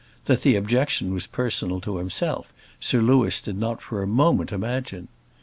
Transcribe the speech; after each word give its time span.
That 0.25 0.41
the 0.41 0.55
objection 0.55 1.13
was 1.13 1.27
personal 1.27 1.79
to 1.81 1.97
himself, 1.97 2.51
Sir 2.79 3.01
Louis 3.01 3.39
did 3.39 3.59
not 3.59 3.83
for 3.83 4.01
a 4.01 4.07
moment 4.07 4.51
imagine. 4.51 5.09